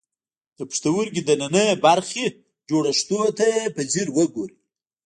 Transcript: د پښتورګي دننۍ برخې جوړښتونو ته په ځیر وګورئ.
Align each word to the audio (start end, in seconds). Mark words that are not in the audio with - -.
د 0.57 0.59
پښتورګي 0.69 1.21
دننۍ 1.27 1.69
برخې 1.85 2.25
جوړښتونو 2.69 3.29
ته 3.39 3.47
په 3.75 3.81
ځیر 3.91 4.07
وګورئ. 4.17 4.55